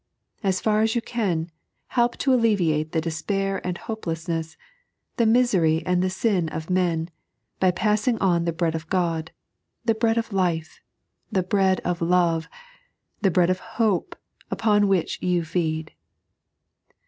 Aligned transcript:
As 0.41 0.59
fiu* 0.59 0.81
as 0.81 0.95
you 0.95 1.01
can, 1.03 1.51
help 1.89 2.17
to 2.17 2.33
alleviate 2.33 2.91
the 2.91 3.01
despair 3.01 3.61
and 3.63 3.77
hopelessness, 3.77 4.57
the 5.17 5.27
misery 5.27 5.83
and 5.85 6.01
the 6.01 6.09
sin 6.09 6.49
of 6.49 6.71
men, 6.71 7.11
by 7.59 7.69
passing 7.69 8.17
on 8.17 8.45
the 8.45 8.51
Bread 8.51 8.73
of 8.73 8.89
God, 8.89 9.29
the 9.85 9.93
Bread 9.93 10.17
of 10.17 10.33
Life, 10.33 10.81
the 11.31 11.43
Bread 11.43 11.81
of 11.81 12.01
Love, 12.01 12.49
the 13.21 13.29
Bread 13.29 13.51
of 13.51 13.59
Hope, 13.59 14.15
upon 14.49 14.87
which 14.87 15.21
you 15.21 15.43
feed. 15.45 15.93